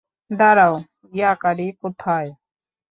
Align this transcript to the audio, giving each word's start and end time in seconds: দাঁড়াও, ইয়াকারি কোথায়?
দাঁড়াও, 0.31 0.73
ইয়াকারি 1.13 1.67
কোথায়? 1.81 2.29